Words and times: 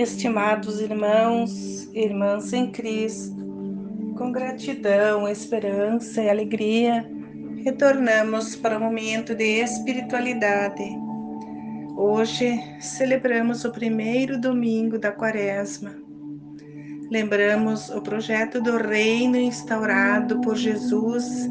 Estimados 0.00 0.80
irmãos 0.80 1.84
e 1.92 2.00
irmãs 2.06 2.54
em 2.54 2.70
Cristo, 2.70 3.36
com 4.16 4.32
gratidão, 4.32 5.28
esperança 5.28 6.22
e 6.22 6.30
alegria, 6.30 7.06
retornamos 7.62 8.56
para 8.56 8.78
o 8.78 8.80
momento 8.80 9.34
de 9.34 9.44
espiritualidade. 9.44 10.82
Hoje 11.98 12.58
celebramos 12.80 13.66
o 13.66 13.72
primeiro 13.72 14.40
domingo 14.40 14.98
da 14.98 15.12
Quaresma. 15.12 15.94
Lembramos 17.10 17.90
o 17.90 18.00
projeto 18.00 18.58
do 18.58 18.78
Reino 18.78 19.36
instaurado 19.36 20.40
por 20.40 20.56
Jesus 20.56 21.46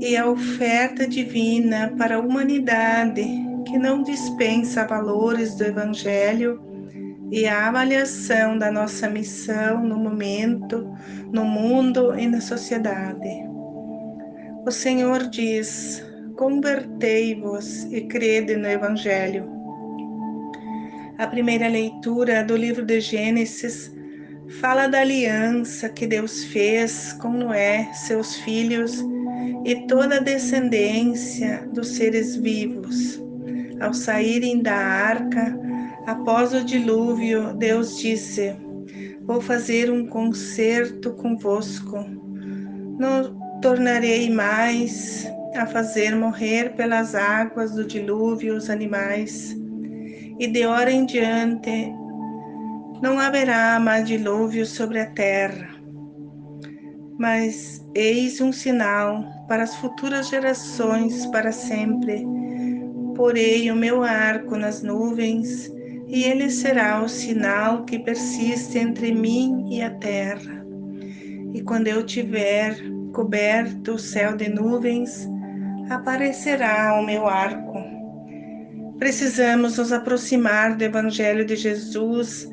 e 0.00 0.16
a 0.16 0.26
oferta 0.26 1.06
divina 1.06 1.92
para 1.98 2.16
a 2.16 2.20
humanidade 2.20 3.22
que 3.66 3.76
não 3.76 4.02
dispensa 4.02 4.86
valores 4.86 5.54
do 5.56 5.64
Evangelho 5.64 6.71
e 7.32 7.46
a 7.46 7.68
avaliação 7.68 8.58
da 8.58 8.70
nossa 8.70 9.08
missão 9.08 9.82
no 9.82 9.96
momento, 9.96 10.94
no 11.32 11.46
mundo 11.46 12.14
e 12.14 12.26
na 12.26 12.42
sociedade. 12.42 13.26
O 14.66 14.70
Senhor 14.70 15.30
diz: 15.30 16.04
Convertei-vos 16.36 17.84
e 17.84 18.02
crede 18.02 18.54
no 18.54 18.68
Evangelho. 18.68 19.50
A 21.16 21.26
primeira 21.26 21.68
leitura 21.68 22.44
do 22.44 22.54
livro 22.54 22.84
de 22.84 23.00
Gênesis 23.00 23.90
fala 24.60 24.86
da 24.86 25.00
aliança 25.00 25.88
que 25.88 26.06
Deus 26.06 26.44
fez 26.44 27.14
com 27.14 27.30
Noé, 27.30 27.90
seus 27.94 28.36
filhos 28.36 29.02
e 29.64 29.86
toda 29.86 30.16
a 30.16 30.20
descendência 30.20 31.66
dos 31.72 31.88
seres 31.88 32.36
vivos. 32.36 33.21
Ao 33.82 33.92
saírem 33.92 34.62
da 34.62 34.74
arca, 34.74 35.58
Após 36.06 36.52
o 36.52 36.64
dilúvio, 36.64 37.54
Deus 37.54 37.98
disse: 37.98 38.56
Vou 39.22 39.40
fazer 39.40 39.90
um 39.90 40.06
concerto 40.06 41.12
convosco. 41.12 42.04
Não 42.98 43.38
tornarei 43.60 44.28
mais 44.28 45.30
a 45.54 45.64
fazer 45.64 46.16
morrer 46.16 46.74
pelas 46.74 47.14
águas 47.14 47.72
do 47.72 47.84
dilúvio 47.84 48.56
os 48.56 48.68
animais, 48.68 49.56
e 50.40 50.46
de 50.48 50.66
hora 50.66 50.90
em 50.90 51.06
diante 51.06 51.92
não 53.00 53.18
haverá 53.18 53.78
mais 53.78 54.06
dilúvio 54.06 54.66
sobre 54.66 54.98
a 54.98 55.06
terra. 55.06 55.68
Mas 57.16 57.84
eis 57.94 58.40
um 58.40 58.52
sinal 58.52 59.24
para 59.46 59.62
as 59.62 59.76
futuras 59.76 60.28
gerações 60.28 61.26
para 61.26 61.52
sempre. 61.52 62.26
Porei 63.14 63.70
o 63.70 63.76
meu 63.76 64.02
arco 64.02 64.56
nas 64.56 64.82
nuvens 64.82 65.70
e 66.08 66.24
ele 66.24 66.50
será 66.50 67.02
o 67.02 67.08
sinal 67.08 67.84
que 67.84 67.98
persiste 67.98 68.78
entre 68.78 69.12
mim 69.14 69.66
e 69.70 69.82
a 69.82 69.90
terra. 69.90 70.64
E 71.54 71.62
quando 71.62 71.88
eu 71.88 72.04
tiver 72.04 72.76
coberto 73.12 73.92
o 73.92 73.98
céu 73.98 74.36
de 74.36 74.48
nuvens, 74.48 75.28
aparecerá 75.90 76.98
o 76.98 77.04
meu 77.04 77.26
arco. 77.26 77.72
Precisamos 78.98 79.78
nos 79.78 79.92
aproximar 79.92 80.76
do 80.76 80.84
Evangelho 80.84 81.44
de 81.44 81.56
Jesus 81.56 82.48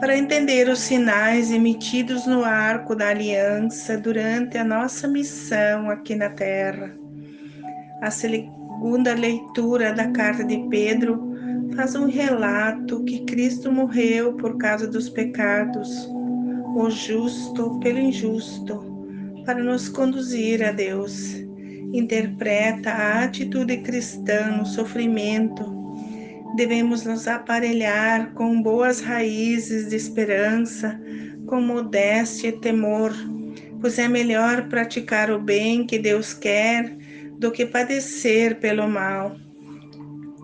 para 0.00 0.16
entender 0.16 0.68
os 0.68 0.80
sinais 0.80 1.50
emitidos 1.50 2.26
no 2.26 2.44
arco 2.44 2.94
da 2.94 3.08
aliança 3.08 3.96
durante 3.96 4.58
a 4.58 4.64
nossa 4.64 5.08
missão 5.08 5.88
aqui 5.88 6.14
na 6.14 6.30
terra. 6.30 6.92
A 8.02 8.10
segunda 8.84 9.14
leitura 9.14 9.94
da 9.94 10.08
carta 10.08 10.44
de 10.44 10.58
Pedro 10.68 11.18
faz 11.74 11.94
um 11.94 12.04
relato 12.04 13.02
que 13.04 13.24
Cristo 13.24 13.72
morreu 13.72 14.34
por 14.34 14.58
causa 14.58 14.86
dos 14.86 15.08
pecados, 15.08 16.06
o 16.76 16.90
justo 16.90 17.80
pelo 17.80 17.98
injusto, 17.98 18.78
para 19.46 19.64
nos 19.64 19.88
conduzir 19.88 20.62
a 20.62 20.70
Deus. 20.70 21.32
Interpreta 21.94 22.90
a 22.90 23.24
atitude 23.24 23.78
cristã 23.78 24.50
no 24.58 24.66
sofrimento. 24.66 25.64
Devemos 26.54 27.06
nos 27.06 27.26
aparelhar 27.26 28.34
com 28.34 28.60
boas 28.60 29.00
raízes 29.00 29.88
de 29.88 29.96
esperança, 29.96 31.00
com 31.46 31.58
modéstia 31.58 32.48
e 32.48 32.60
temor, 32.60 33.14
pois 33.80 33.98
é 33.98 34.08
melhor 34.08 34.68
praticar 34.68 35.30
o 35.30 35.38
bem 35.38 35.86
que 35.86 35.98
Deus 35.98 36.34
quer 36.34 37.02
do 37.38 37.50
que 37.50 37.66
padecer 37.66 38.58
pelo 38.60 38.88
mal. 38.88 39.36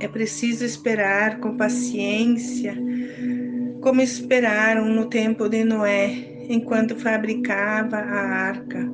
É 0.01 0.09
preciso 0.09 0.65
esperar 0.65 1.41
com 1.41 1.57
paciência, 1.57 2.75
como 3.83 4.01
esperaram 4.01 4.87
no 4.87 5.07
tempo 5.07 5.49
de 5.49 5.63
Noé, 5.63 6.45
enquanto 6.49 6.97
fabricava 6.97 7.97
a 7.97 8.21
arca, 8.49 8.89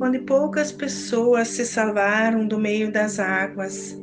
onde 0.00 0.20
poucas 0.20 0.70
pessoas 0.72 1.48
se 1.48 1.66
salvaram 1.66 2.46
do 2.46 2.58
meio 2.58 2.90
das 2.90 3.18
águas. 3.18 4.00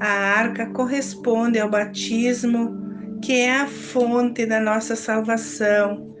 A 0.00 0.08
arca 0.08 0.66
corresponde 0.66 1.58
ao 1.58 1.70
batismo, 1.70 2.74
que 3.22 3.34
é 3.34 3.56
a 3.56 3.66
fonte 3.66 4.44
da 4.46 4.60
nossa 4.60 4.96
salvação. 4.96 6.14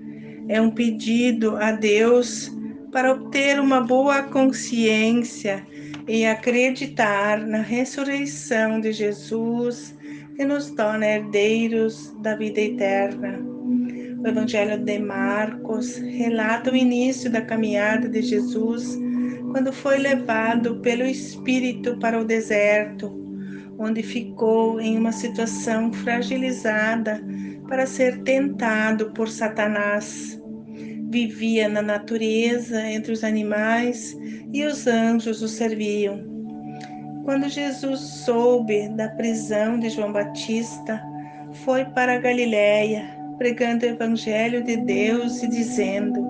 É 0.48 0.60
um 0.60 0.70
pedido 0.70 1.56
a 1.56 1.72
Deus 1.72 2.50
para 2.92 3.12
obter 3.12 3.60
uma 3.60 3.80
boa 3.80 4.22
consciência 4.22 5.66
e 6.06 6.24
acreditar 6.24 7.44
na 7.44 7.60
ressurreição 7.60 8.80
de 8.80 8.92
Jesus 8.92 9.96
que 10.36 10.44
nos 10.44 10.70
torna 10.70 11.06
herdeiros 11.06 12.14
da 12.20 12.36
vida 12.36 12.60
eterna. 12.60 13.40
O 14.22 14.26
Evangelho 14.26 14.78
de 14.78 14.98
Marcos 14.98 15.96
relata 15.96 16.70
o 16.70 16.76
início 16.76 17.30
da 17.30 17.40
caminhada 17.40 18.08
de 18.08 18.22
Jesus 18.22 18.98
quando 19.50 19.72
foi 19.72 19.98
levado 19.98 20.80
pelo 20.80 21.04
Espírito 21.04 21.96
para 21.98 22.20
o 22.20 22.24
deserto, 22.24 23.10
onde 23.78 24.02
ficou 24.02 24.80
em 24.80 24.98
uma 24.98 25.12
situação 25.12 25.92
fragilizada 25.92 27.22
para 27.68 27.86
ser 27.86 28.22
tentado 28.22 29.12
por 29.12 29.28
Satanás 29.28 30.40
vivia 31.08 31.68
na 31.68 31.82
natureza, 31.82 32.80
entre 32.88 33.12
os 33.12 33.22
animais, 33.22 34.16
e 34.52 34.64
os 34.64 34.86
anjos 34.86 35.42
o 35.42 35.48
serviam. 35.48 36.24
Quando 37.24 37.48
Jesus 37.48 38.00
soube 38.00 38.88
da 38.90 39.08
prisão 39.08 39.78
de 39.78 39.88
João 39.88 40.12
Batista, 40.12 41.02
foi 41.64 41.84
para 41.84 42.14
a 42.14 42.18
Galiléia, 42.18 43.08
pregando 43.38 43.84
o 43.84 43.88
evangelho 43.88 44.62
de 44.62 44.76
Deus 44.76 45.42
e 45.42 45.48
dizendo: 45.48 46.20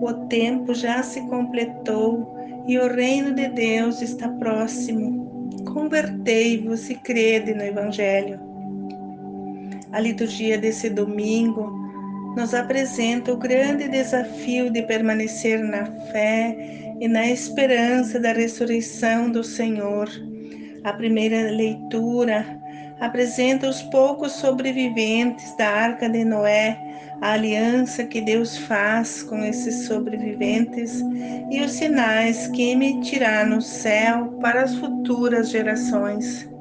O 0.00 0.12
tempo 0.28 0.74
já 0.74 1.02
se 1.02 1.20
completou 1.28 2.36
e 2.66 2.78
o 2.78 2.92
reino 2.92 3.34
de 3.34 3.48
Deus 3.48 4.02
está 4.02 4.28
próximo. 4.28 5.50
Convertei-vos 5.72 6.90
e 6.90 6.94
crede 6.96 7.54
no 7.54 7.62
evangelho. 7.62 8.40
A 9.92 10.00
liturgia 10.00 10.58
desse 10.58 10.88
domingo 10.88 11.81
nos 12.36 12.54
apresenta 12.54 13.32
o 13.32 13.36
grande 13.36 13.88
desafio 13.88 14.70
de 14.70 14.82
permanecer 14.82 15.62
na 15.62 15.86
fé 16.10 16.56
e 17.00 17.06
na 17.08 17.28
esperança 17.30 18.18
da 18.18 18.32
ressurreição 18.32 19.30
do 19.30 19.44
Senhor. 19.44 20.08
A 20.84 20.92
primeira 20.92 21.50
leitura 21.50 22.60
apresenta 23.00 23.68
os 23.68 23.82
poucos 23.82 24.32
sobreviventes 24.32 25.56
da 25.56 25.68
arca 25.68 26.08
de 26.08 26.24
Noé, 26.24 26.78
a 27.20 27.32
aliança 27.32 28.04
que 28.04 28.20
Deus 28.20 28.56
faz 28.56 29.22
com 29.22 29.44
esses 29.44 29.86
sobreviventes 29.86 31.00
e 31.50 31.60
os 31.60 31.72
sinais 31.72 32.48
que 32.48 32.70
emitirá 32.70 33.44
no 33.44 33.60
céu 33.60 34.38
para 34.40 34.62
as 34.62 34.74
futuras 34.76 35.50
gerações 35.50 36.51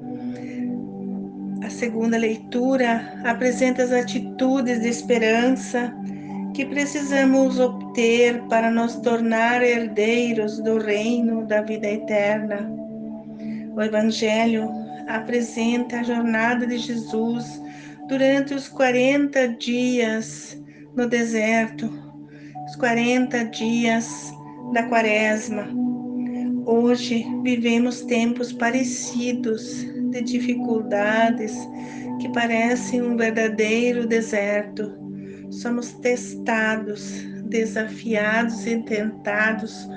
segunda 1.82 2.16
leitura 2.16 3.12
apresenta 3.24 3.82
as 3.82 3.92
atitudes 3.92 4.82
de 4.82 4.88
esperança 4.88 5.92
que 6.54 6.64
precisamos 6.64 7.60
obter 7.60 8.40
para 8.44 8.70
nos 8.70 8.98
tornar 8.98 9.64
herdeiros 9.64 10.60
do 10.60 10.78
reino 10.78 11.44
da 11.48 11.64
vida 11.64 11.88
eterna. 11.88 12.72
O 13.76 13.82
Evangelho 13.82 14.70
apresenta 15.08 16.02
a 16.02 16.04
jornada 16.04 16.68
de 16.68 16.78
Jesus 16.78 17.60
durante 18.08 18.54
os 18.54 18.68
40 18.68 19.48
dias 19.56 20.62
no 20.96 21.08
deserto, 21.08 21.92
os 22.70 22.76
40 22.76 23.46
dias 23.46 24.32
da 24.72 24.84
Quaresma. 24.84 25.68
Hoje 26.64 27.26
vivemos 27.42 28.02
tempos 28.02 28.54
parecidos 28.54 29.84
de 30.12 30.22
dificuldades 30.22 31.56
que 32.20 32.30
parecem 32.30 33.02
um 33.02 33.18
verdadeiro 33.18 34.06
deserto. 34.06 34.94
Somos 35.50 35.94
testados, 35.94 37.26
desafiados 37.46 38.66
e 38.68 38.78
tentados 38.84 39.88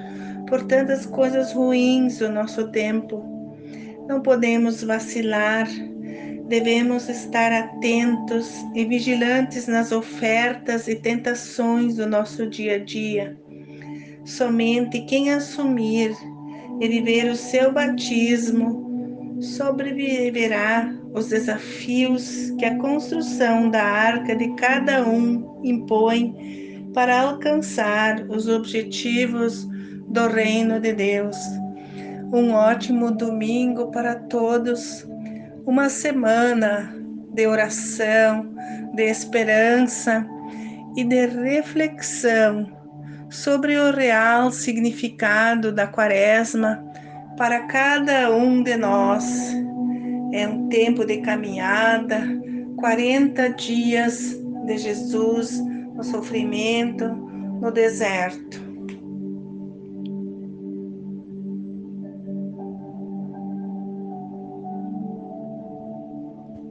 por 0.49 0.63
tantas 0.63 1.05
coisas 1.05 1.53
ruins 1.53 2.19
do 2.19 2.29
nosso 2.29 2.71
tempo. 2.71 3.23
Não 4.09 4.21
podemos 4.21 4.83
vacilar, 4.83 5.69
devemos 6.49 7.09
estar 7.09 7.53
atentos 7.53 8.51
e 8.75 8.85
vigilantes 8.85 9.67
nas 9.67 9.93
ofertas 9.93 10.89
e 10.89 10.95
tentações 10.95 11.97
do 11.97 12.07
nosso 12.07 12.47
dia 12.47 12.77
a 12.77 12.79
dia. 12.79 13.37
Somente 14.25 15.01
quem 15.03 15.31
assumir 15.31 16.15
e 16.81 16.89
viver 16.89 17.31
o 17.31 17.37
seu 17.37 17.73
batismo 17.73 18.94
sobreviverá 19.41 20.95
os 21.13 21.29
desafios 21.29 22.51
que 22.59 22.65
a 22.65 22.79
construção 22.79 23.71
da 23.71 23.83
arca 23.83 24.35
de 24.35 24.55
cada 24.55 25.07
um 25.07 25.61
impõe 25.65 26.91
para 26.93 27.23
alcançar 27.23 28.25
os 28.29 28.49
objetivos 28.49 29.67
do 30.09 30.29
reino 30.29 30.79
de 30.79 30.93
Deus. 30.93 31.37
Um 32.33 32.53
ótimo 32.53 33.11
domingo 33.11 33.91
para 33.91 34.15
todos, 34.15 35.07
uma 35.67 35.89
semana 35.89 36.95
de 37.33 37.47
oração, 37.47 38.55
de 38.95 39.03
esperança 39.03 40.27
e 40.97 41.05
de 41.05 41.27
reflexão 41.27 42.73
sobre 43.29 43.77
o 43.77 43.91
real 43.91 44.53
significado 44.53 45.73
da 45.73 45.87
Quaresma 45.87 46.85
para 47.37 47.67
cada 47.67 48.35
um 48.35 48.63
de 48.63 48.77
nós. 48.77 49.25
É 50.33 50.49
um 50.49 50.69
tempo 50.69 51.05
de 51.05 51.19
caminhada, 51.19 52.23
40 52.77 53.51
dias 53.51 54.37
de 54.67 54.79
Jesus 54.79 55.61
no 55.95 56.03
sofrimento, 56.03 57.09
no 57.61 57.71
deserto. 57.71 58.64